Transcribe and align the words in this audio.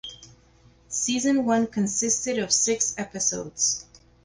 Season 0.89 1.45
one 1.45 1.67
consisted 1.67 2.39
of 2.39 2.51
six 2.51 2.95
episodes. 2.97 3.85